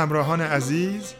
همراهان 0.00 0.40
عزیز 0.40 1.14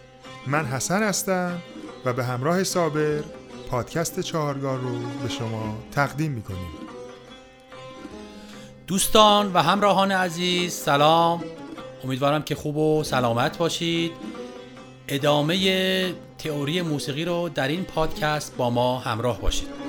من 0.47 0.67
حسن 0.67 1.03
هستم 1.03 1.59
و 2.05 2.13
به 2.13 2.25
همراه 2.25 2.65
صابر 2.65 3.23
پادکست 3.71 4.21
چهارگاه 4.21 4.81
رو 4.81 4.99
به 5.23 5.29
شما 5.29 5.79
تقدیم 5.93 6.33
می‌کنیم. 6.33 6.71
دوستان 8.87 9.53
و 9.53 9.63
همراهان 9.63 10.13
عزیز 10.13 10.73
سلام. 10.73 11.45
امیدوارم 12.05 12.43
که 12.43 12.55
خوب 12.55 12.77
و 12.77 13.05
سلامت 13.05 13.59
باشید. 13.59 14.13
ادامه 15.09 16.15
تئوری 16.39 16.83
موسیقی 16.83 17.25
رو 17.25 17.49
در 17.49 17.69
این 17.69 17.85
پادکست 17.85 18.57
با 18.57 18.71
ما 18.71 18.99
همراه 18.99 19.41
باشید. 19.41 19.80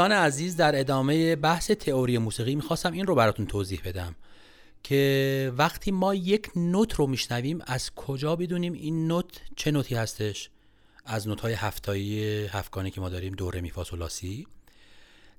دوستان 0.00 0.18
عزیز 0.18 0.56
در 0.56 0.80
ادامه 0.80 1.36
بحث 1.36 1.70
تئوری 1.70 2.18
موسیقی 2.18 2.54
می‌خواستم 2.54 2.92
این 2.92 3.06
رو 3.06 3.14
براتون 3.14 3.46
توضیح 3.46 3.80
بدم 3.84 4.14
که 4.82 5.52
وقتی 5.56 5.90
ما 5.90 6.14
یک 6.14 6.50
نوت 6.56 6.94
رو 6.94 7.06
میشنویم 7.06 7.58
از 7.66 7.90
کجا 7.94 8.36
بدونیم 8.36 8.72
این 8.72 9.08
نوت 9.08 9.40
چه 9.56 9.70
نوتی 9.70 9.94
هستش؟ 9.94 10.50
از 11.04 11.28
نوت 11.28 11.40
های 11.40 11.52
هفتایی 11.52 12.24
هفتگانه 12.46 12.90
که 12.90 13.00
ما 13.00 13.08
داریم 13.08 13.34
دوره 13.34 13.60
میفاسولاسی 13.60 14.46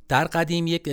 در 0.07 0.25
قدیم 0.25 0.67
یک 0.67 0.89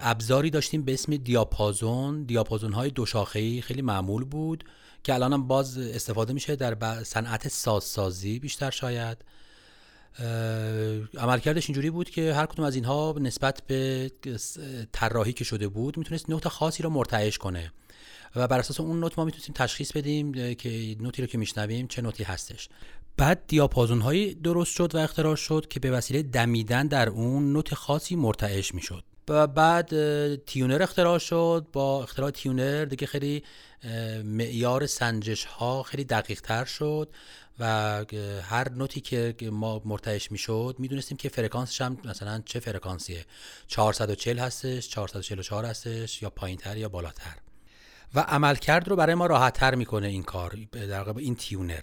ابزاری 0.00 0.50
داشتیم 0.50 0.82
به 0.82 0.92
اسم 0.92 1.16
دیاپازون. 1.16 2.22
دیاپازون 2.22 2.72
های 2.72 2.90
دو 2.90 3.06
شاخه‌ای 3.06 3.60
خیلی 3.60 3.82
معمول 3.82 4.24
بود 4.24 4.64
که 5.02 5.14
الان 5.14 5.32
هم 5.32 5.46
باز 5.46 5.78
استفاده 5.78 6.32
میشه 6.32 6.56
در 6.56 7.04
صنعت 7.04 7.48
سازسازی 7.48 8.38
بیشتر 8.38 8.70
شاید. 8.70 9.18
عملکردش 11.18 11.68
اینجوری 11.68 11.90
بود 11.90 12.10
که 12.10 12.34
هر 12.34 12.46
کدوم 12.46 12.64
از 12.66 12.74
اینها 12.74 13.14
نسبت 13.20 13.62
به 13.66 14.10
طراحی 14.92 15.32
که 15.32 15.44
شده 15.44 15.68
بود 15.68 15.98
می‌تونست 15.98 16.30
نوت 16.30 16.48
خاصی 16.48 16.82
رو 16.82 16.90
مرتعش 16.90 17.38
کنه. 17.38 17.72
و 18.36 18.48
بر 18.48 18.58
اساس 18.58 18.80
اون 18.80 19.00
نوت 19.00 19.18
ما 19.18 19.24
می‌تونستیم 19.24 19.54
تشخیص 19.54 19.92
بدیم 19.92 20.54
که 20.54 20.96
نوتی 21.00 21.22
رو 21.22 21.28
که 21.28 21.38
میشنویم 21.38 21.86
چه 21.86 22.02
نوتی 22.02 22.24
هستش. 22.24 22.68
بعد 23.16 23.42
دیاپازون 23.46 24.00
هایی 24.00 24.34
درست 24.34 24.72
شد 24.72 24.94
و 24.94 24.98
اختراع 24.98 25.36
شد 25.36 25.66
که 25.70 25.80
به 25.80 25.90
وسیله 25.90 26.22
دمیدن 26.22 26.86
در 26.86 27.08
اون 27.08 27.52
نوت 27.52 27.74
خاصی 27.74 28.16
مرتعش 28.16 28.74
می‌شد. 28.74 29.04
و 29.28 29.46
بعد 29.46 29.90
تیونر 30.44 30.82
اختراع 30.82 31.18
شد. 31.18 31.66
با 31.72 32.02
اختراع 32.02 32.30
تیونر 32.30 32.84
دیگه 32.84 33.06
خیلی 33.06 33.42
معیار 34.24 34.86
سنجش 34.86 35.44
ها 35.44 35.82
خیلی 35.82 36.04
دقیق 36.04 36.40
تر 36.40 36.64
شد 36.64 37.08
و 37.58 37.64
هر 38.42 38.68
نوتی 38.72 39.00
که 39.00 39.50
ما 39.50 39.82
مرتعش 39.84 40.32
می‌شد 40.32 40.76
می‌دونستیم 40.78 41.16
که 41.16 41.28
فرکانسش 41.28 41.80
هم 41.80 41.98
مثلا 42.04 42.42
چه 42.44 42.60
فرکانسیه. 42.60 43.24
440 43.66 44.38
هستش 44.38 44.88
444 44.88 45.64
هستش 45.64 46.22
یا 46.22 46.30
پایینتر 46.30 46.76
یا 46.76 46.88
بالاتر. 46.88 47.36
و 48.14 48.20
عملکرد 48.20 48.88
رو 48.88 48.96
برای 48.96 49.14
ما 49.14 49.26
راحت 49.26 49.54
تر 49.54 49.74
می‌کنه 49.74 50.06
این 50.06 50.22
کار 50.22 50.58
در 50.72 51.02
واقع 51.02 51.20
این 51.20 51.36
تیونر. 51.36 51.82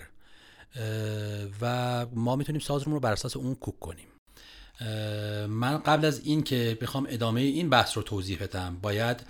و 1.61 2.05
ما 2.13 2.35
می‌تونیم 2.35 2.61
سازمون 2.61 2.93
رو 2.93 2.99
بر 2.99 3.11
اساس 3.11 3.37
اون 3.37 3.55
کوک 3.55 3.79
کنیم. 3.79 4.07
من 5.47 5.77
قبل 5.77 6.05
از 6.05 6.19
این 6.19 6.43
که 6.43 6.77
بخوام 6.81 7.07
ادامه 7.09 7.41
این 7.41 7.69
بحث 7.69 7.97
رو 7.97 8.03
توضیح 8.03 8.43
بدم 8.43 8.77
باید 8.81 9.25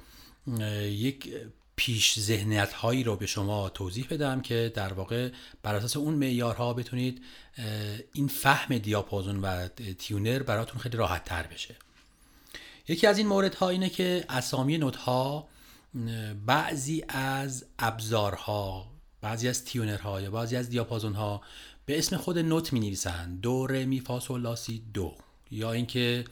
یک 0.81 1.33
پیش 1.75 2.19
ذهنیت 2.19 2.73
هایی 2.73 3.03
رو 3.03 3.15
به 3.15 3.25
شما 3.25 3.69
توضیح 3.69 4.07
بدم 4.09 4.41
که 4.41 4.71
در 4.75 4.93
واقع 4.93 5.31
بر 5.63 5.75
اساس 5.75 5.97
اون 5.97 6.13
معیارها 6.13 6.73
بتونید 6.73 7.21
این 8.13 8.27
فهم 8.27 8.77
دیاپازون 8.77 9.41
و 9.41 9.67
تیونر 9.97 10.43
براتون 10.43 10.81
خیلی 10.81 10.97
راحت 10.97 11.23
تر 11.25 11.47
بشه. 11.47 11.75
یکی 12.87 13.07
از 13.07 13.17
این 13.17 13.27
موردها 13.27 13.69
اینه 13.69 13.89
که 13.89 14.25
اسامی 14.29 14.77
نوت 14.77 14.95
ها 14.95 15.47
بعضی 16.45 17.03
از 17.07 17.65
ابزارها 17.79 18.91
بعضی 19.21 19.47
از 19.47 19.65
تیونرها 19.65 20.21
یا 20.21 20.31
بعضی 20.31 20.55
از 20.55 20.69
دیاپازون 20.69 21.13
ها 21.13 21.41
به 21.85 21.97
اسم 21.97 22.17
خود 22.17 22.37
نوت 22.37 22.73
می 22.73 22.79
نویسن 22.79 23.35
دو 23.35 23.67
ر 23.67 23.85
می 23.85 23.99
فا 23.99 24.19
سول 24.19 24.41
لا 24.41 24.55
سی 24.55 24.83
دو. 24.93 25.15
یا 25.51 25.71
اینکه 25.71 26.25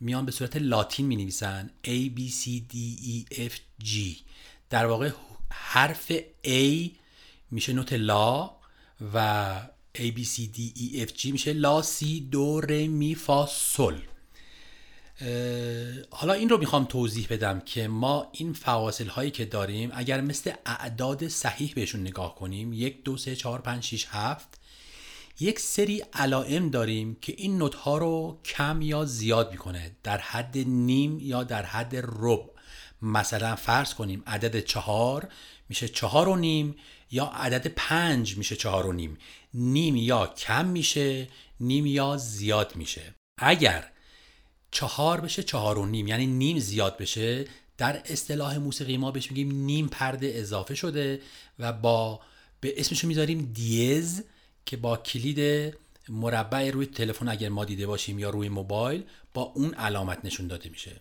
میان 0.00 0.26
به 0.26 0.32
صورت 0.32 0.56
لاتین 0.56 1.06
می 1.06 1.16
نویسن 1.16 1.70
A 1.84 2.18
B 2.18 2.20
C 2.20 2.44
D 2.72 2.76
E 3.02 3.34
F 3.34 3.84
G. 3.84 3.96
در 4.70 4.86
واقع 4.86 5.10
حرف 5.50 6.12
A 6.46 6.90
میشه 7.50 7.72
نوت 7.72 7.92
لا 7.92 8.50
و 9.14 9.56
A 9.96 10.00
B 10.00 10.18
C 10.18 10.36
D 10.56 10.58
E 10.76 11.08
F 11.08 11.20
G 11.20 11.24
میشه 11.24 11.52
لا 11.52 11.82
سی 11.82 12.20
دو 12.20 12.60
ر 12.60 12.86
می 12.86 13.14
فا 13.14 13.46
سل. 13.46 13.98
حالا 16.10 16.32
این 16.32 16.48
رو 16.48 16.58
می‌خوام 16.58 16.84
توضیح 16.84 17.26
بدم 17.30 17.60
که 17.60 17.88
ما 17.88 18.28
این 18.32 18.52
فواصل 18.52 19.06
هایی 19.06 19.30
که 19.30 19.44
داریم 19.44 19.90
اگر 19.94 20.20
مثل 20.20 20.52
اعداد 20.66 21.28
صحیح 21.28 21.72
بهشون 21.74 22.00
نگاه 22.00 22.34
کنیم 22.34 22.72
یک 22.72 23.04
دو 23.04 23.16
سه 23.16 23.36
چهار 23.36 23.60
پنج 23.60 23.82
شیش 23.82 24.06
هفت 24.10 24.60
یک 25.40 25.60
سری 25.60 26.02
علائم 26.12 26.70
داریم 26.70 27.16
که 27.20 27.34
این 27.38 27.58
نوت 27.58 27.74
ها 27.74 27.98
رو 27.98 28.38
کم 28.44 28.82
یا 28.82 29.04
زیاد 29.04 29.50
می‌کنه 29.50 29.96
در 30.02 30.18
حد 30.18 30.58
نیم 30.58 31.18
یا 31.20 31.44
در 31.44 31.62
حد 31.62 31.96
رب 31.96 32.49
مثلا 33.02 33.56
فرض 33.56 33.94
کنیم 33.94 34.22
عدد 34.26 34.64
چهار 34.64 35.28
میشه 35.68 35.88
چهار 35.88 36.28
و 36.28 36.36
نیم 36.36 36.76
یا 37.10 37.24
عدد 37.24 37.66
پنج 37.66 38.36
میشه 38.36 38.56
چهار 38.56 38.86
و 38.86 38.92
نیم. 38.92 39.18
نیم 39.54 39.96
یا 39.96 40.26
کم 40.26 40.66
میشه 40.66 41.28
نیم 41.60 41.86
یا 41.86 42.16
زیاد 42.16 42.76
میشه. 42.76 43.14
اگر 43.38 43.90
چهار 44.70 45.20
بشه 45.20 45.42
چهار 45.42 45.78
و 45.78 45.86
نیم 45.86 46.06
یعنی 46.06 46.26
نیم 46.26 46.58
زیاد 46.58 46.98
بشه 46.98 47.44
در 47.78 48.02
اصطلاح 48.04 48.58
موسیقی 48.58 48.96
ما 48.96 49.10
بهش 49.10 49.30
میگیم 49.30 49.52
نیم 49.52 49.88
پرده 49.88 50.32
اضافه 50.34 50.74
شده 50.74 51.20
و 51.58 51.72
با 51.72 52.20
به 52.60 52.80
اسمشو 52.80 53.08
می‌ذاریم 53.08 53.52
دیز 53.54 54.24
که 54.66 54.76
با 54.76 54.96
کلید 54.96 55.74
مربع 56.08 56.70
روی 56.70 56.86
تلفن 56.86 57.28
اگر 57.28 57.48
ما 57.48 57.64
دیده 57.64 57.86
باشیم 57.86 58.18
یا 58.18 58.30
روی 58.30 58.48
موبایل 58.48 59.04
با 59.34 59.42
اون 59.42 59.74
علامت 59.74 60.24
نشون 60.24 60.46
داده 60.46 60.68
میشه. 60.68 61.00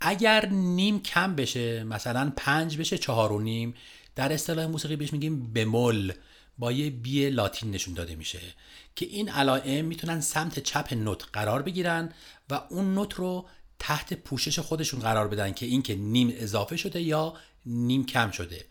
اگر 0.00 0.48
نیم 0.48 1.02
کم 1.02 1.34
بشه 1.34 1.84
مثلا 1.84 2.32
پنج 2.36 2.78
بشه 2.78 2.98
چهار 2.98 3.32
و 3.32 3.40
نیم 3.40 3.74
در 4.14 4.32
اصطلاح 4.32 4.66
موسیقی 4.66 4.96
بهش 4.96 5.12
میگیم 5.12 5.52
بمول 5.52 6.12
با 6.58 6.72
یه 6.72 6.90
بی 6.90 7.30
لاتین 7.30 7.70
نشون 7.70 7.94
داده 7.94 8.14
میشه 8.14 8.40
که 8.96 9.06
این 9.06 9.28
علائم 9.28 9.84
می‌تونن 9.84 10.20
سمت 10.20 10.58
چپ 10.58 10.92
نوت 10.92 11.24
قرار 11.32 11.62
بگیرن 11.62 12.12
و 12.50 12.60
اون 12.70 12.94
نوت 12.94 13.14
رو 13.14 13.46
تحت 13.78 14.14
پوشش 14.14 14.58
خودشون 14.58 15.00
قرار 15.00 15.28
بدن 15.28 15.52
که 15.52 15.66
این 15.66 15.82
که 15.82 15.94
نیم 15.94 16.32
اضافه 16.36 16.76
شده 16.76 17.00
یا 17.02 17.34
نیم 17.66 18.06
کم 18.06 18.30
شده. 18.30 18.64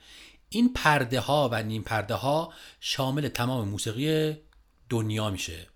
این 0.50 0.74
پرده 0.74 1.20
ها 1.20 1.50
و 1.52 1.64
نیم 1.64 1.84
پرده 1.84 2.14
ها 2.14 2.54
شامل 2.80 3.28
تمام 3.28 3.68
موسیقی 3.68 4.38
دنیا 4.90 5.30
میشه. 5.30 5.68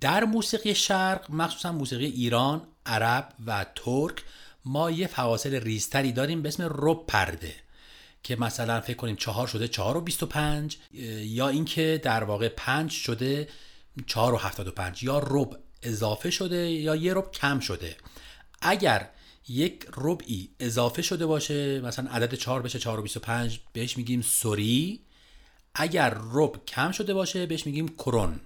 در 0.00 0.24
موسیقی 0.24 0.74
شرق 0.74 1.30
مخصوصا 1.30 1.72
موسیقی 1.72 2.06
ایران، 2.06 2.62
عرب 2.86 3.34
و 3.46 3.66
ترک 3.74 4.22
ما 4.64 4.90
یه 4.90 5.06
فواصل 5.06 5.54
ریزتری 5.54 6.12
داریم 6.12 6.42
به 6.42 6.48
اسم 6.48 6.68
رب 6.70 7.06
پرده 7.06 7.54
که 8.22 8.36
مثلا 8.36 8.80
فکر 8.80 8.96
کنیم 8.96 9.16
چهار 9.16 9.46
شده 9.46 9.68
چهار 9.68 9.96
و 9.96 10.00
بیست 10.00 10.22
و 10.22 10.26
پنج 10.26 10.76
یا 11.22 11.48
اینکه 11.48 12.00
در 12.02 12.24
واقع 12.24 12.48
پنج 12.48 12.90
شده 12.90 13.48
چهار 14.06 14.34
و 14.34 14.36
هفتاد 14.36 14.68
و 14.68 14.70
پنج 14.70 15.02
یا 15.02 15.18
رب 15.18 15.58
اضافه 15.82 16.30
شده 16.30 16.70
یا 16.70 16.96
یه 16.96 17.14
رب 17.14 17.30
کم 17.30 17.60
شده. 17.60 17.96
اگر 18.62 19.08
یک 19.48 19.86
ربعی 19.96 20.50
اضافه 20.60 21.02
شده 21.02 21.26
باشه 21.26 21.80
مثلا 21.80 22.10
عدد 22.10 22.34
4 22.34 22.62
بشه 22.62 22.78
4 22.78 22.98
و 22.98 23.02
25 23.02 23.60
بهش 23.72 23.96
میگیم 23.96 24.22
سوری. 24.22 25.00
اگر 25.74 26.16
رب 26.32 26.64
کم 26.66 26.92
شده 26.92 27.14
باشه 27.14 27.46
بهش 27.46 27.66
میگیم 27.66 27.88
کرون 27.88 28.40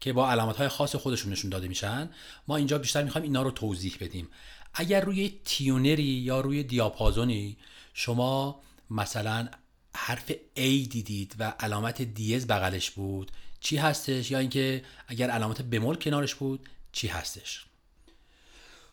که 0.00 0.12
با 0.12 0.30
علامت 0.30 0.56
های 0.56 0.68
خاص 0.68 0.96
خودشون 0.96 1.32
نشون 1.32 1.50
داده 1.50 1.68
میشن. 1.68 2.10
ما 2.48 2.56
اینجا 2.56 2.78
بیشتر 2.78 3.02
می‌خوایم 3.02 3.24
اینا 3.24 3.42
رو 3.42 3.50
توضیح 3.50 3.96
بدیم. 4.00 4.28
اگر 4.74 5.00
روی 5.00 5.40
تیونری 5.44 6.02
یا 6.02 6.40
روی 6.40 6.62
دیاپازونی 6.62 7.56
شما 7.94 8.62
مثلا 8.90 9.48
حرف 9.94 10.32
A 10.32 10.88
دیدید 10.88 11.34
و 11.38 11.54
علامت 11.60 12.02
دیز 12.02 12.46
بغلش 12.46 12.90
بود 12.90 13.30
چی 13.60 13.76
هستش؟ 13.76 14.30
یا 14.30 14.38
اینکه 14.38 14.84
اگر 15.08 15.30
علامت 15.30 15.62
بمول 15.62 15.96
کنارش 15.96 16.34
بود 16.34 16.68
چی 16.92 17.08
هستش؟ 17.08 17.64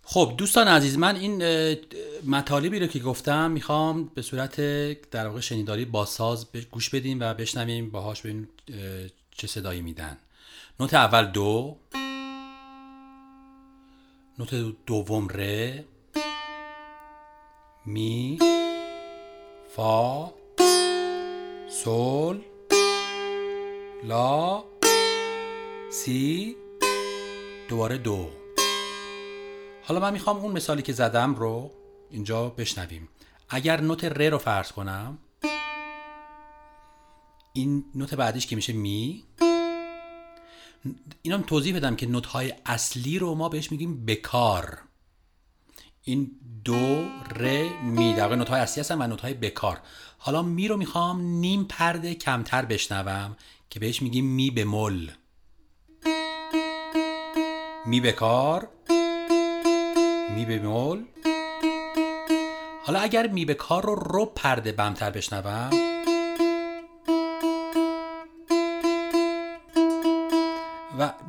خب 0.03 0.33
دوستان 0.37 0.67
عزیز 0.67 0.97
من 0.97 1.15
این 1.15 1.43
مطالبی 2.25 2.79
رو 2.79 2.87
که 2.87 2.99
گفتم 2.99 3.51
می‌خوام 3.51 4.11
به 4.15 4.21
صورت 4.21 4.61
در 5.09 5.27
واقع 5.27 5.39
شنیداری 5.39 5.85
با 5.85 6.05
ساز 6.05 6.47
گوش 6.71 6.89
بدیم 6.89 7.19
و 7.19 7.33
بشنویم 7.33 7.89
باهاش 7.89 8.21
ببینیم 8.21 8.49
چه 9.31 9.47
صدایی 9.47 9.81
میدن. 9.81 10.17
نوت 10.79 10.93
اول 10.93 11.25
دو. 11.25 11.77
نوت 14.39 14.55
دوم 14.85 15.27
ر 15.27 15.39
می 17.85 18.39
فا 19.75 20.29
سول 21.69 22.41
لا 24.03 24.63
سی. 25.91 26.55
دوباره 27.69 27.97
دو. 27.97 28.29
حالا 29.83 29.99
من 29.99 30.13
می‌خوام 30.13 30.37
اون 30.37 30.51
مثالی 30.51 30.81
که 30.81 30.93
زدم 30.93 31.35
رو 31.35 31.71
اینجا 32.09 32.49
بشنویم. 32.49 33.09
اگر 33.49 33.81
نوت 33.81 34.05
ر 34.05 34.29
رو 34.29 34.37
فرض 34.37 34.71
کنم 34.71 35.17
این 37.53 37.85
نوت 37.95 38.15
بعدیش 38.15 38.47
که 38.47 38.55
میشه 38.55 38.73
می. 38.73 39.23
اینم 41.21 41.41
توضیح 41.41 41.75
بدم 41.75 41.95
که 41.95 42.05
نوت 42.05 42.25
های 42.25 42.53
اصلی 42.65 43.19
رو 43.19 43.35
ما 43.35 43.49
بهش 43.49 43.71
میگیم 43.71 44.05
بکار. 44.05 44.77
این 46.03 46.31
دو 46.63 47.05
ر 47.35 47.67
می. 47.83 48.13
در 48.13 48.35
نوت 48.35 48.49
های 48.49 48.59
اصلی 48.59 48.81
هستن 48.81 49.01
و 49.01 49.07
نوت 49.07 49.21
های 49.21 49.33
بکار. 49.33 49.81
حالا 50.17 50.41
می 50.41 50.67
رو 50.67 50.77
می‌خوام 50.77 51.21
نیم 51.21 51.63
پرده 51.63 52.15
کمتر 52.15 52.65
بشنوم 52.65 53.35
که 53.69 53.79
بهش 53.79 54.01
میگیم 54.01 54.25
می 54.25 54.51
بمول 54.51 55.11
می 57.85 58.01
بکار 58.01 58.69
می 60.35 60.45
بمول 60.45 61.03
حالا 62.83 62.99
اگر 62.99 63.27
می 63.27 63.45
بکار 63.45 63.85
رو 63.85 63.95
رو 63.95 64.25
پرده 64.25 64.71
بمتر 64.71 65.09
بشنوم 65.09 65.69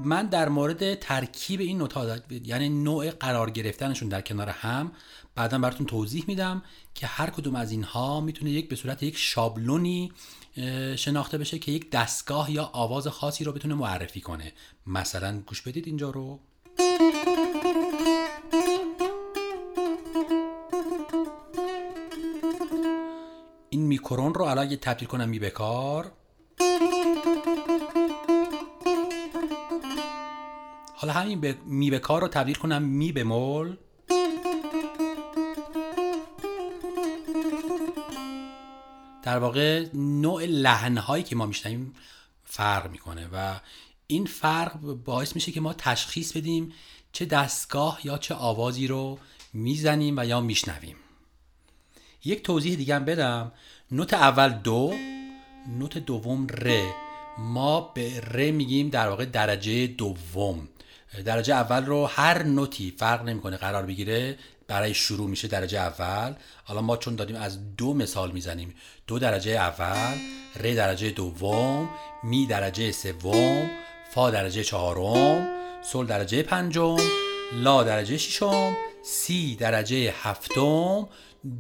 من 0.09 0.27
در 0.27 0.49
مورد 0.49 0.95
ترکیب 0.95 1.61
این 1.61 1.79
نوتا 1.79 2.17
یعنی 2.45 2.69
نوع 2.69 3.11
قرار 3.11 3.51
گرفتنشون 3.51 4.09
در 4.09 4.21
کنار 4.21 4.49
هم 4.49 4.93
بعدا 5.35 5.59
براتون 5.59 5.87
توضیح 5.87 6.25
میدم 6.27 6.63
که 6.95 7.07
هر 7.07 7.31
کدوم 7.31 7.55
از 7.55 7.71
اینها 7.71 8.21
می‌تونه 8.21 8.51
یک 8.51 8.69
به 8.69 8.77
صورت 8.77 9.03
یک 9.03 9.17
شابلونی 9.17 10.13
شناخته 10.97 11.39
بشه 11.39 11.59
که 11.59 11.73
یک 11.73 11.91
دستگاه 11.91 12.51
یا 12.51 12.71
آواز 12.73 13.07
خاصی 13.09 13.45
رو 13.45 13.53
بتونه 13.53 13.75
معرفی 13.75 14.21
کنه. 14.21 14.53
مثلا 14.87 15.43
گوش 15.47 15.63
بدید 15.63 15.87
اینجا 15.87 16.11
رو. 16.11 16.41
این 23.71 23.83
میکرون 23.83 24.35
رو 24.35 24.43
الان 24.43 24.77
تبدیل 24.77 25.09
کنم 25.09 25.29
می 25.29 25.39
بکار 25.39 26.13
حالا 31.01 31.13
همین 31.13 31.41
به 31.41 31.59
می 31.67 31.91
به 31.91 31.99
کار 31.99 32.21
رو 32.21 32.29
تبدیل 32.29 32.55
کنم 32.55 32.83
می 32.83 33.13
به 33.13 33.25
مول 33.25 33.77
در 39.23 39.39
واقع 39.39 39.87
نوع 39.95 40.45
لحنهایی 40.45 41.25
که 41.25 41.37
ما 41.37 41.47
میشنیم 41.47 41.95
فرق 42.45 42.91
می‌کنه 42.91 43.29
و 43.33 43.61
این 44.07 44.27
فرق 44.27 44.79
باعث 44.81 45.35
میشه 45.35 45.53
که 45.53 45.61
ما 45.61 45.73
تشخیص 45.73 46.33
بدیم 46.33 46.73
چه 47.13 47.25
دستگاه 47.25 48.01
یا 48.05 48.19
چه 48.19 48.35
آوازی 48.35 48.87
رو 48.87 49.19
می‌زنیم 49.53 50.19
و 50.19 50.25
یا 50.25 50.41
میشنویم. 50.41 50.97
یک 52.25 52.43
توضیح 52.43 52.77
دیگه 52.77 52.95
هم 52.95 53.05
بدم. 53.05 53.53
نوت 53.91 54.15
اول 54.15 54.49
دو 54.49 54.95
نوت 55.79 55.99
دوم 55.99 56.47
ر. 56.47 56.83
ما 57.39 57.81
به 57.81 58.21
ر 58.21 58.51
میگیم 58.51 58.89
در 58.89 59.09
واقع 59.09 59.25
درجه 59.25 59.87
دوم. 59.87 60.69
درجه 61.25 61.55
اول 61.55 61.87
رو 61.87 62.07
هر 62.07 62.43
نوتی 62.43 62.95
فرق 62.99 63.23
نمی‌کنه 63.23 63.57
قرار 63.57 63.87
بگیره 63.87 64.39
برای 64.69 64.95
شروع 64.95 65.29
میشه 65.29 65.49
درجه 65.49 65.79
اول. 65.79 66.35
حالا 66.65 66.81
ما 66.81 66.97
چون 66.97 67.17
داریم 67.17 67.37
از 67.37 67.77
دو 67.77 67.95
مثال 67.95 68.31
می‌زنیم. 68.31 68.75
دو 69.07 69.19
درجه 69.19 69.51
اول 69.51 70.19
ر 70.57 70.75
درجه 70.75 71.11
دوم 71.11 71.89
می 72.23 72.47
درجه 72.47 72.93
سوم 72.93 73.71
فا 74.15 74.31
درجه 74.31 74.65
چهارم 74.65 75.49
سل 75.83 76.07
درجه 76.07 76.43
پنجم 76.43 76.97
لا 77.53 77.83
درجه 77.83 78.19
ششم 78.19 78.77
سی 79.03 79.57
درجه 79.57 80.15
هفتم 80.23 81.09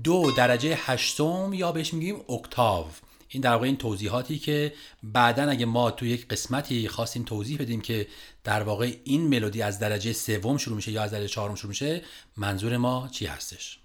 دو 0.05 0.31
درجه 0.31 0.79
هشتم 0.87 1.51
یا 1.55 1.73
بهش 1.73 1.95
میگیم 1.95 2.21
اکتاو. 2.29 2.87
این 3.29 3.43
در 3.43 3.53
واقع 3.53 3.67
این 3.67 3.77
توضیحاتی 3.77 4.39
که 4.39 4.73
بعدا 5.03 5.51
اگه 5.51 5.67
ما 5.67 5.91
تو 5.91 6.07
یک 6.07 6.29
قسمتی 6.29 6.89
خواستیم 6.89 7.23
توضیح 7.25 7.59
بدیم 7.59 7.81
که 7.81 8.07
در 8.45 8.63
واقع 8.63 8.97
این 9.05 9.29
ملودی 9.29 9.63
از 9.63 9.79
درجه 9.79 10.13
سوم 10.13 10.57
شروع 10.57 10.77
میشه 10.77 10.93
یا 10.93 11.03
از 11.03 11.11
درجه 11.11 11.29
چهارم 11.29 11.55
شروع 11.55 11.69
میشه 11.69 12.03
منظور 12.37 12.77
ما 12.77 13.09
چی 13.13 13.27
هستش؟ 13.27 13.79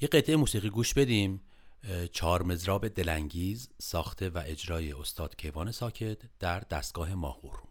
یه 0.00 0.08
قطعه 0.08 0.36
موسیقی 0.36 0.70
گوش 0.70 0.94
بدیم. 0.94 1.40
چهار 2.12 2.42
مزراب 2.42 2.88
دلانگیز 2.88 3.68
ساخته 3.78 4.30
و 4.30 4.42
اجرای 4.46 4.92
استاد 4.92 5.36
کیوان 5.36 5.72
ساکت 5.72 6.18
در 6.40 6.60
دستگاه 6.60 7.14
ماهور. 7.14 7.62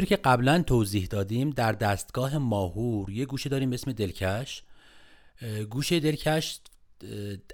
همینطوری 0.00 0.16
که 0.16 0.28
قبلا 0.28 0.62
توضیح 0.62 1.06
دادیم 1.06 1.50
در 1.50 1.72
دستگاه 1.72 2.38
ماهور 2.38 3.10
یه 3.10 3.26
گوشه 3.26 3.48
داریم 3.48 3.70
به 3.70 3.74
اسم 3.74 3.92
دلکش. 3.92 4.62
گوشه 5.70 6.00
دلکش 6.00 6.60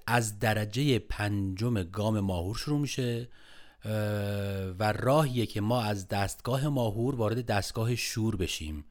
از 0.07 0.39
درجه 0.39 0.99
پنجم 0.99 1.83
گام 1.83 2.21
ماهور 2.21 2.57
شروع 2.57 2.81
میشه 2.81 3.29
و 4.79 4.93
راهیه 4.93 5.47
که 5.47 5.61
ما 5.61 5.83
از 5.83 6.09
دستگاه 6.09 6.69
ماهور 6.69 7.15
وارد 7.15 7.47
دستگاه 7.47 7.95
شور 7.95 8.37
بشیم. 8.37 8.85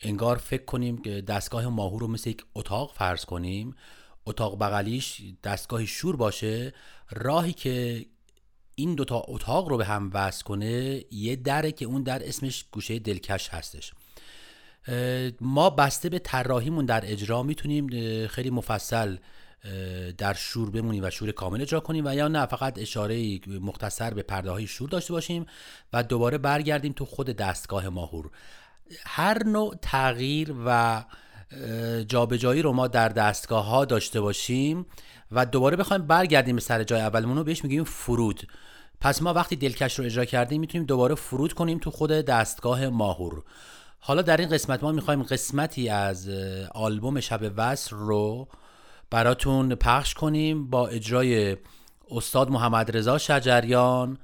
انگار 0.00 0.36
فکر 0.36 0.64
کنیم 0.64 0.98
که 0.98 1.20
دستگاه 1.20 1.68
ماهور 1.68 2.00
رو 2.00 2.08
مثل 2.08 2.30
یک 2.30 2.44
اتاق 2.54 2.94
فرض 2.94 3.24
کنیم. 3.24 3.74
اتاق 4.26 4.58
بغلیش 4.58 5.22
دستگاه 5.42 5.84
شور 5.86 6.16
باشه. 6.16 6.72
راهی 7.10 7.52
که 7.52 8.06
این 8.74 8.94
دوتا 8.94 9.24
اتاق 9.28 9.68
رو 9.68 9.76
به 9.76 9.84
هم 9.84 10.10
وصل 10.14 10.44
کنه 10.44 11.04
یه 11.10 11.36
دره 11.36 11.72
که 11.72 11.84
اون 11.84 12.02
در 12.02 12.28
اسمش 12.28 12.64
گوشه 12.72 12.98
دلکش 12.98 13.48
هستش. 13.48 13.92
ما 15.40 15.70
بسته 15.70 16.08
به 16.08 16.18
طراحیمون 16.18 16.86
در 16.86 17.02
اجرا 17.06 17.42
می‌تونیم 17.42 17.86
خیلی 18.26 18.50
مفصل 18.50 19.16
در 20.18 20.34
شور 20.34 20.70
بمونیم 20.70 21.04
و 21.04 21.10
شور 21.10 21.32
کامل 21.32 21.62
اجرا 21.62 21.80
کنیم 21.80 22.06
و 22.06 22.14
یا 22.14 22.28
نه 22.28 22.46
فقط 22.46 22.78
اشاره 22.78 23.40
مختصر 23.46 24.14
به 24.14 24.22
پرده 24.22 24.50
های 24.50 24.66
شور 24.66 24.88
داشته 24.88 25.12
باشیم 25.12 25.46
و 25.92 26.02
دوباره 26.02 26.38
برگردیم 26.38 26.92
تو 26.92 27.04
خود 27.04 27.26
دستگاه 27.26 27.88
ماهور. 27.88 28.30
هر 29.06 29.44
نوع 29.44 29.74
تغییر 29.82 30.54
و 30.66 31.04
جابجایی 32.08 32.62
رو 32.62 32.72
ما 32.72 32.88
در 32.88 33.08
دستگاه 33.08 33.64
ها 33.64 33.84
داشته 33.84 34.20
باشیم 34.20 34.86
و 35.32 35.46
دوباره 35.46 35.76
بخوایم 35.76 36.06
برگردیم 36.06 36.54
به 36.54 36.60
سر 36.60 36.84
جای 36.84 37.00
اولمون 37.00 37.36
رو 37.36 37.44
بهش 37.44 37.64
میگیم 37.64 37.84
فرود. 37.84 38.48
پس 39.00 39.22
ما 39.22 39.32
وقتی 39.32 39.56
دلکش 39.56 39.98
رو 39.98 40.04
اجرا 40.04 40.24
کردیم 40.24 40.60
می‌تونیم 40.60 40.86
دوباره 40.86 41.14
فرود 41.14 41.52
کنیم 41.52 41.78
تو 41.78 41.90
خود 41.90 42.10
دستگاه 42.10 42.88
ماهور. 42.88 43.42
حالا 43.98 44.22
در 44.22 44.36
این 44.36 44.48
قسمت 44.48 44.82
ما 44.82 44.92
می‌خوایم 44.92 45.22
قسمتی 45.22 45.88
از 45.88 46.28
آلبوم 46.74 47.20
شب 47.20 47.52
وصل 47.56 47.96
رو 47.96 48.48
براتون 49.10 49.74
پخش 49.74 50.14
کنیم 50.14 50.70
با 50.70 50.86
اجرای 50.86 51.56
استاد 52.10 52.50
محمد 52.50 52.96
رضا 52.96 53.18
شجریان 53.18 54.18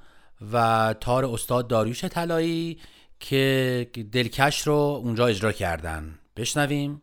و 0.52 0.95
تار 1.00 1.25
استاد 1.25 1.69
داریوش 1.69 2.04
طلایی 2.04 2.78
که 3.21 3.87
دلکش 4.12 4.66
رو 4.66 4.75
اونجا 4.75 5.26
اجرا 5.26 5.52
کردن. 5.52 6.19
بشنویم. 6.37 7.02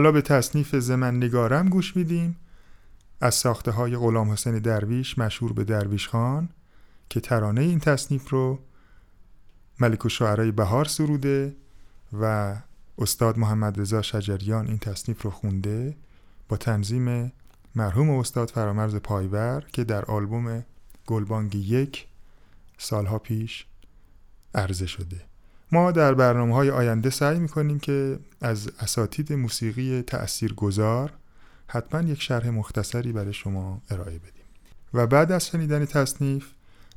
حالا 0.00 0.12
به 0.12 0.22
تصنیف 0.22 0.76
زمن 0.76 1.16
نگارم 1.16 1.68
گوش 1.68 1.96
میدیم. 1.96 2.36
از 3.20 3.34
ساخته 3.34 3.70
های 3.70 3.96
غلام 3.96 4.30
حسین 4.30 4.58
درویش 4.58 5.18
مشهور 5.18 5.52
به 5.52 5.64
درویش 5.64 6.08
خان 6.08 6.48
که 7.08 7.20
ترانه 7.20 7.60
این 7.60 7.78
تصنیف 7.78 8.30
رو 8.30 8.58
ملک 9.80 10.04
و 10.04 10.08
شعرهای 10.08 10.50
بهار 10.50 10.84
سروده 10.84 11.56
و 12.12 12.56
استاد 12.98 13.38
محمد 13.38 13.80
رضا 13.80 14.02
شجریان 14.02 14.66
این 14.66 14.78
تصنیف 14.78 15.22
رو 15.22 15.30
خونده 15.30 15.96
با 16.48 16.56
تنظیم 16.56 17.32
مرحوم 17.74 18.10
استاد 18.10 18.50
فرامرز 18.50 18.96
پایور 18.96 19.64
که 19.72 19.84
در 19.84 20.04
آلبوم 20.04 20.64
گلبانگ 21.06 21.54
یک 21.54 22.06
سالها 22.78 23.18
پیش 23.18 23.66
عرضه 24.54 24.86
شده. 24.86 25.29
ما 25.72 25.92
در 25.92 26.14
برنامه 26.14 26.54
های 26.54 26.70
آینده 26.70 27.10
سعی 27.10 27.38
می‌کنیم 27.38 27.78
که 27.78 28.18
از 28.40 28.70
اساتید 28.80 29.32
موسیقی 29.32 30.02
تأثیر 30.02 30.54
گذار 30.54 31.12
حتما 31.66 32.02
یک 32.02 32.22
شرح 32.22 32.48
مختصری 32.48 33.12
برای 33.12 33.32
شما 33.32 33.82
ارائه 33.90 34.18
بدیم. 34.18 34.44
و 34.94 35.06
بعد 35.06 35.32
از 35.32 35.46
شنیدن 35.46 35.84
تصنیف 35.84 36.46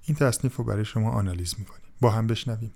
این 0.05 0.17
تصنیف 0.17 0.55
رو 0.55 0.63
برای 0.63 0.85
شما 0.85 1.11
آنالیز 1.11 1.55
می‌کنیم. 1.59 1.83
با 2.01 2.09
هم 2.09 2.27
بشنویم. 2.27 2.71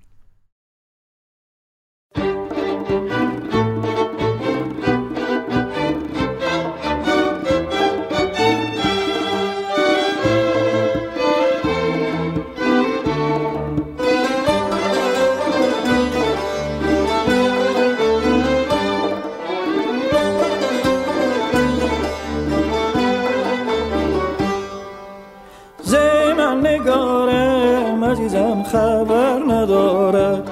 خبر 28.77 29.39
ندارد 29.47 30.49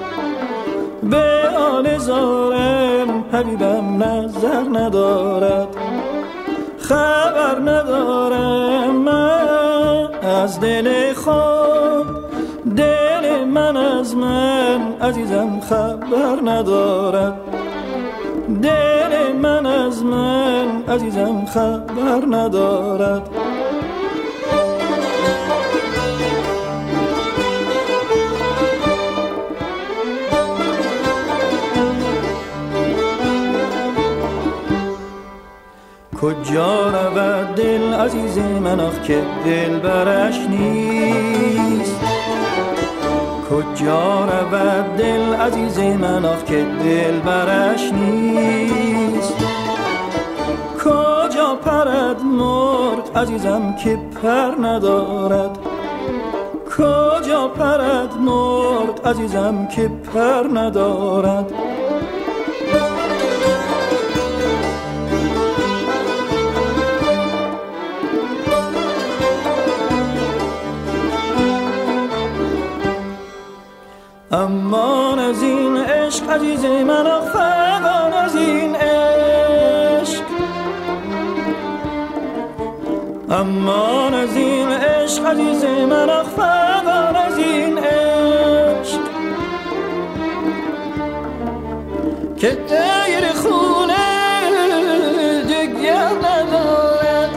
به 1.02 1.48
آن 1.58 1.98
زارم 1.98 3.24
حبیبم 3.32 4.02
نظر 4.02 4.62
ندارد 4.72 5.68
خبر 6.78 7.60
ندارم 7.60 8.96
من 8.96 10.08
از 10.22 10.60
دل 10.60 11.12
خود 11.12 12.06
دل 12.76 13.44
من 13.44 13.76
از 13.76 14.16
من 14.16 14.80
عزیزم 15.00 15.60
خبر 15.60 16.50
ندارد 16.50 17.34
دل 18.62 19.32
من 19.42 19.66
از 19.66 20.04
من 20.04 20.82
عزیزم 20.88 21.44
خبر 21.44 22.36
ندارد 22.36 23.45
کجا 36.20 36.88
رود 36.88 37.54
دل 37.54 37.94
عزیز 37.94 38.38
من؟ 38.38 38.80
آخ 38.80 39.02
که 39.02 39.22
دل 39.44 39.78
برش 39.78 40.38
نیست. 40.38 42.00
کجا 43.50 44.24
رود 44.24 44.96
دل 44.96 45.34
عزیز 45.34 45.78
من؟ 45.78 46.24
آخ 46.24 46.44
که 46.44 46.66
دل 46.84 47.20
برش 47.20 47.92
نیست. 47.92 49.34
کجا 50.84 51.54
پرد 51.64 52.22
مرد 52.22 53.16
عزیزم 53.16 53.74
که 53.84 53.98
پر 54.22 54.66
ندارد؟ 54.66 55.58
کجا 56.78 57.48
پرد 57.48 58.16
مرد 58.20 59.06
عزیزم 59.06 59.66
که 59.66 59.88
پر 59.88 60.58
ندارد؟ 60.60 61.65
عزیز 76.36 76.64
من 76.64 77.20
فقان 77.20 78.12
از 78.12 78.36
این 78.36 78.74
عشق. 78.76 80.22
امان 83.30 84.14
از 84.14 84.36
این 84.36 84.68
عشق 84.68 85.26
عزیز 85.26 85.64
من 85.64 86.22
فقان 86.36 87.16
از 87.16 87.38
این 87.38 87.78
عشق. 87.78 89.00
که 92.36 92.50
دیر 92.50 93.32
خونه 93.32 93.94
دیگر 95.46 96.08
ندارد. 96.08 97.30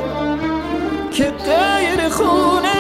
که 1.12 1.24
دیر 1.24 2.10
خونه 2.10 2.79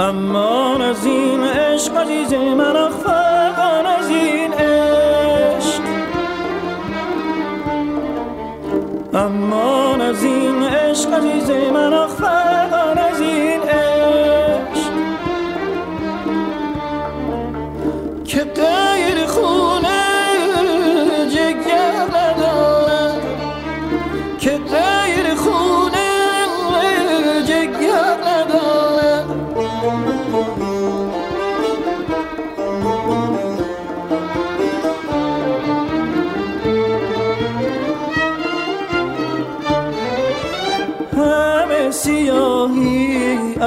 امان 0.00 0.82
از 0.82 1.06
این 1.06 1.44
عشق 1.44 1.96
عزیز 1.96 2.32
من 2.32 2.76
اخفقان 2.76 3.86
از 3.86 4.08
این 4.08 4.52
عشق. 4.52 5.82
امان 9.14 10.00
از 10.00 10.24
این 10.24 10.62
عشق 10.62 11.12
عزیز 11.12 11.50
من 11.50 11.92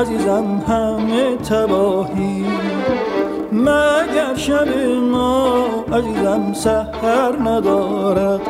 عزیزم 0.01 0.63
همه 0.67 1.35
تباهی. 1.37 2.45
مگر 3.51 4.35
شب 4.35 4.67
ما 5.11 5.65
عزیزم 5.91 6.53
سهر 6.53 7.35
ندارد؟ 7.39 8.41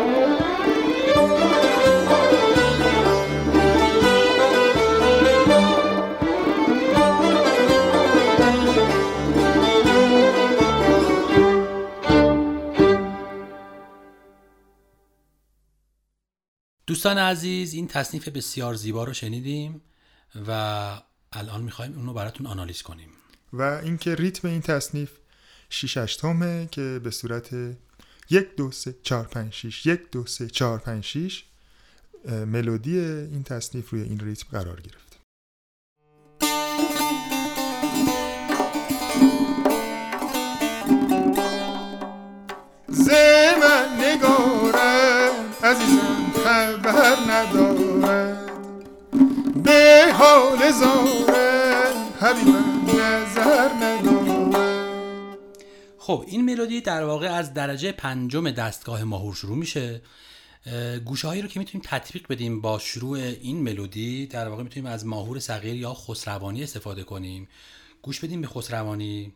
دوستان 16.87 17.17
عزیز 17.17 17.73
این 17.73 17.87
تصنیف 17.87 18.27
بسیار 18.27 18.73
زیبا 18.73 19.03
رو 19.03 19.13
شنیدیم 19.13 19.81
و 20.47 20.91
الان 21.33 21.61
می‌خوایم 21.61 21.95
اون 21.95 22.05
رو 22.05 22.13
براتون 22.13 22.47
آنالیز 22.47 22.81
کنیم. 22.81 23.09
و 23.53 23.61
اینکه 23.61 24.15
ریتم 24.15 24.47
این 24.47 24.61
تصنیف 24.61 25.11
6 25.69 25.97
هشتمه 25.97 26.67
که 26.71 27.01
به 27.03 27.11
صورت 27.11 27.49
یک 28.29 28.55
دو 28.55 28.71
سه 28.71 28.95
چهار 29.03 29.25
پنج 29.25 29.53
شیش 29.53 29.85
یک 29.85 30.11
دو 30.11 30.25
سه 30.25 30.47
چهار 30.47 30.79
پنج 30.79 31.03
شیش 31.03 31.43
ملودی 32.25 32.99
این 32.99 33.43
تصنیف 33.43 33.89
روی 33.89 34.01
این 34.01 34.19
ریتم 34.19 34.47
قرار 34.51 34.81
گرفت 34.81 35.19
زمن 42.87 43.99
نگارم 43.99 45.33
عزیزم 45.63 46.31
خبر 46.43 47.15
ندارد 47.29 48.01
به 48.01 48.50
حال 50.21 50.71
زارم 50.71 52.13
حبیبم 52.21 52.99
نظر 52.99 53.69
خب 55.97 56.23
این 56.27 56.45
ملودی 56.45 56.81
در 56.81 57.03
واقع 57.03 57.27
از 57.27 57.53
درجه 57.53 57.91
پنجم 57.91 58.51
دستگاه 58.51 59.03
ماهور 59.03 59.35
شروع 59.35 59.57
میشه. 59.57 60.01
گوشه 61.05 61.27
هایی 61.27 61.41
رو 61.41 61.47
که 61.47 61.59
می‌تونیم 61.59 61.87
تطبیق 61.89 62.25
بدیم 62.29 62.61
با 62.61 62.79
شروع 62.79 63.17
این 63.17 63.63
ملودی 63.63 64.27
در 64.27 64.49
واقع 64.49 64.63
می‌تونیم 64.63 64.91
از 64.91 65.05
ماهور 65.05 65.39
صغیر 65.39 65.75
یا 65.75 65.93
خسروانی 65.93 66.63
استفاده 66.63 67.03
کنیم. 67.03 67.47
گوش 68.01 68.19
بدیم 68.19 68.41
به 68.41 68.47
خسروانی. 68.47 69.33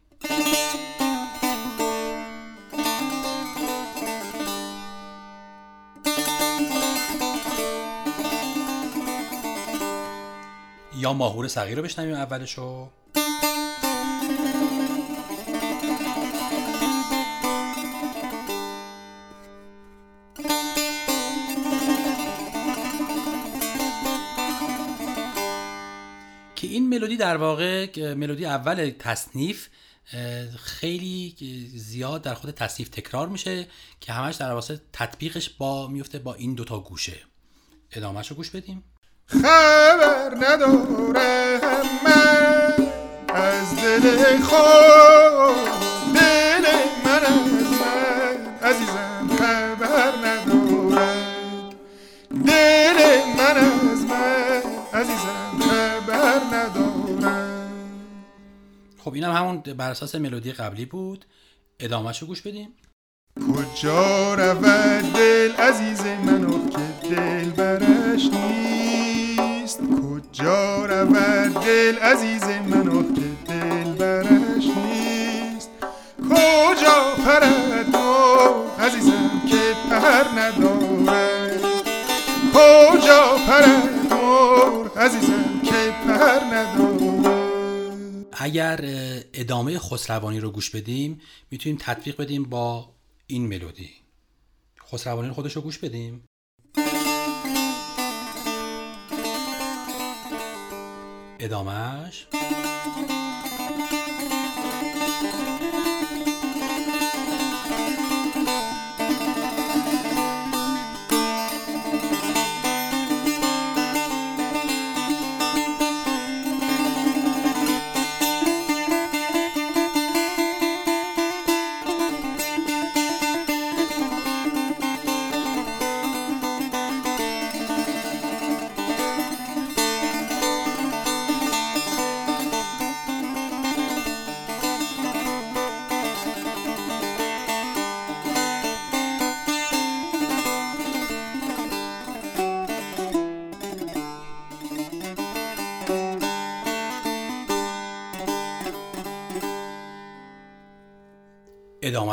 یا 10.97 11.13
ماهور 11.13 11.47
صغیر 11.47 11.77
رو 11.77 11.83
بشنویم 11.83 12.13
اولشو. 12.13 12.89
که 26.55 26.67
این 26.67 26.89
ملودی 26.89 27.17
در 27.17 27.37
واقع 27.37 28.13
ملودی 28.13 28.45
اول 28.45 28.91
تصنیف 28.99 29.67
خیلی 30.57 31.35
زیاد 31.75 32.21
در 32.21 32.33
خود 32.33 32.51
تصنیف 32.51 32.89
تکرار 32.89 33.29
میشه 33.29 33.67
که 34.01 34.13
همش 34.13 34.35
در 34.35 34.51
واسه 34.51 34.81
تطبیقش 34.93 35.49
با 35.49 35.87
میفته 35.87 36.19
با 36.19 36.33
این 36.33 36.55
دوتا 36.55 36.79
گوشه. 36.79 37.17
ادامهش 37.91 38.27
رو 38.27 38.35
گوش 38.35 38.49
بدیم. 38.49 38.83
خبر 39.27 40.35
ندارم 40.41 41.85
من 42.05 42.73
از 43.35 43.75
دل 43.75 44.37
خود 44.41 45.69
دل 46.15 46.65
من 47.05 47.23
از 47.25 47.71
من. 47.81 48.67
عزیزم 48.69 49.29
خبر 49.39 50.11
ندارم 50.27 51.69
دل 52.45 52.97
من 53.37 53.57
از 53.57 54.01
من. 54.05 54.61
عزیزم 54.93 55.59
خبر 55.59 56.39
ندارم 56.57 57.71
خب 58.97 59.13
اینم 59.13 59.31
همون 59.31 59.57
بر 59.57 59.91
اساس 59.91 60.15
ملودی 60.15 60.51
قبلی 60.51 60.85
بود. 60.85 61.25
ادامهش 61.79 62.19
رو 62.19 62.27
گوش 62.27 62.41
بدیم. 62.41 62.73
کجا 63.53 64.33
رود 64.33 65.13
دل 65.13 65.51
عزیز 65.51 66.01
منو 66.05 66.69
که 66.69 67.09
دل 67.09 67.49
برش 67.49 68.25
نیست؟ 68.25 68.94
کجا 69.79 70.85
رود 70.85 71.53
دل 71.53 71.97
عزیز 71.97 72.43
منو 72.43 73.03
که 73.13 73.21
دل 73.47 73.93
برش 73.93 74.65
نیست؟ 74.65 75.69
کجا 76.29 77.15
پرد 77.25 77.91
تو 77.91 78.53
عزیزم 78.79 79.41
که 79.49 79.73
پر 79.89 80.39
ندارد؟ 80.39 81.61
کجا 82.53 83.37
پرد 83.47 84.13
مور 84.13 84.91
عزیزم 84.97 85.61
که 85.63 85.93
پر 86.07 86.39
ندارد؟ 86.55 87.05
اگر 88.31 88.79
ادامه 89.33 89.79
خسروانی 89.79 90.39
رو 90.39 90.51
گوش 90.51 90.69
بدیم 90.69 91.21
می‌تونیم 91.51 91.77
تطبیق 91.81 92.21
بدیم 92.21 92.43
با 92.43 92.89
این 93.27 93.47
ملودی. 93.47 93.89
خسروانی 94.91 95.27
رو 95.27 95.33
خودش 95.33 95.55
رو 95.55 95.61
گوش 95.61 95.77
بدیم. 95.77 96.23
ادامهش 101.45 102.25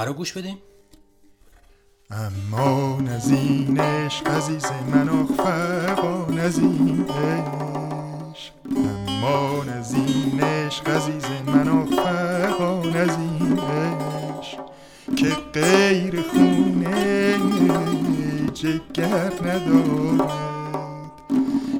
ادامه 0.02 0.12
رو 0.12 0.12
گوش 0.12 0.32
بدیم. 0.32 0.58
اما 2.10 3.00
نزین 3.00 3.80
عشق 3.80 4.28
عزیز 4.28 4.64
من 4.92 5.26
فقان 5.26 6.38
از 6.38 6.58
این 6.58 7.06
اما 8.76 9.64
نزین 9.64 10.40
عشق 10.40 10.88
عزیز 10.88 11.24
من 11.46 11.86
فقان 11.86 12.96
از 12.96 13.16
که 15.16 15.28
غیر 15.52 16.22
خونه 16.22 17.38
جگر 18.54 19.32
ندارد. 19.44 20.32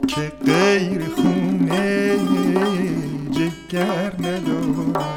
که 0.09 0.33
غیر 0.47 1.05
خونه 1.09 2.17
جگر 3.31 4.13
ندارد. 4.21 5.12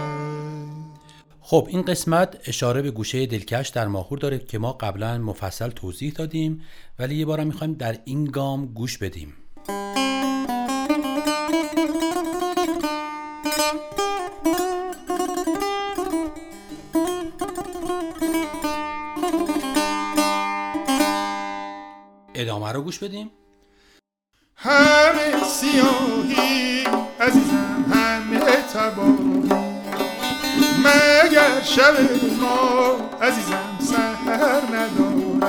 خب 1.48 1.68
این 1.70 1.82
قسمت 1.82 2.38
اشاره 2.46 2.82
به 2.82 2.92
گوشه 2.92 3.26
دلکش 3.26 3.70
در 3.70 3.88
ماهور 3.88 4.20
داره 4.20 4.40
که 4.40 4.58
ما 4.60 4.74
قبلا 4.74 5.18
مفصل 5.18 5.70
توضیح 5.70 6.14
دادیم 6.14 6.62
ولی 7.00 7.16
یه 7.16 7.26
بارم 7.26 7.48
می‌خوایم 7.48 7.74
در 7.74 7.98
این 8.06 8.26
گام 8.26 8.66
گوش 8.66 8.98
بدیم. 8.98 9.34
ادامه 22.36 22.72
رو 22.72 22.82
گوش 22.82 23.00
بدیم. 23.00 23.32
همه 24.56 25.44
سیاهی 25.44 26.84
عزیزم 27.20 27.86
همه 27.94 28.40
تباهی. 28.74 29.66
مگر 30.80 31.15
شب 31.66 31.94
ما 32.42 33.10
عزیزم 33.22 33.80
سهر 33.80 34.76
ندارد 34.76 35.46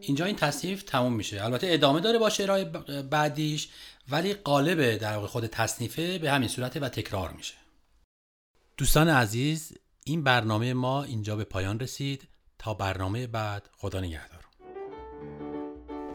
اینجا 0.00 0.24
این 0.24 0.36
تصنیف 0.36 0.82
تموم 0.82 1.12
میشه. 1.12 1.44
البته 1.44 1.66
ادامه 1.70 2.00
داره 2.00 2.18
با 2.18 2.30
شعرهای 2.30 2.64
بعدیش 3.10 3.68
ولی 4.10 4.34
قالب 4.34 4.96
در 4.96 5.14
واقع 5.14 5.26
خود 5.26 5.46
تصنیفه 5.46 6.18
به 6.18 6.30
همین 6.30 6.48
صورت 6.48 6.76
و 6.76 6.88
تکرار 6.88 7.32
میشه. 7.32 7.54
دوستان 8.76 9.08
عزیز 9.08 9.72
این 10.04 10.24
برنامه 10.24 10.74
ما 10.74 11.02
اینجا 11.02 11.36
به 11.36 11.44
پایان 11.44 11.80
رسید. 11.80 12.28
تا 12.58 12.74
برنامه 12.74 13.26
بعد 13.26 13.68
خدا 13.76 14.00
نگهدار. 14.00 14.44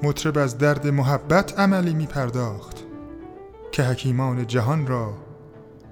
مطرب 0.03 0.37
از 0.37 0.57
درد 0.57 0.87
محبت 0.87 1.59
عملی 1.59 1.93
می 1.93 2.05
پرداخت 2.05 2.77
که 3.71 3.83
حکیمان 3.83 4.47
جهان 4.47 4.87
را 4.87 5.17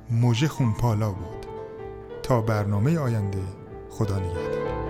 موجه 0.10 0.48
خونپالا 0.48 1.12
بود. 1.12 1.39
برنامه 2.38 3.00
آینده. 3.00 3.44
خدا 3.90 4.20
نگهدار. 4.20 4.89